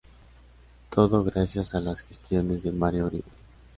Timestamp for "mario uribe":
2.71-3.21